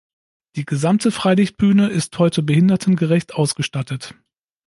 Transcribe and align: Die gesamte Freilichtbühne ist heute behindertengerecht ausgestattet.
Die 0.55 0.65
gesamte 0.65 1.11
Freilichtbühne 1.11 1.87
ist 1.89 2.17
heute 2.17 2.41
behindertengerecht 2.41 3.35
ausgestattet. 3.35 4.15